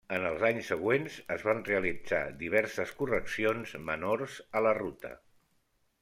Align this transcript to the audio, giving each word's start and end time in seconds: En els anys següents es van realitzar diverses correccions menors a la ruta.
En 0.17 0.23
els 0.27 0.43
anys 0.47 0.69
següents 0.71 1.17
es 1.33 1.43
van 1.49 1.59
realitzar 1.67 2.21
diverses 2.39 2.93
correccions 3.01 3.75
menors 3.91 4.39
a 4.59 4.63
la 4.69 4.73
ruta. 4.79 5.13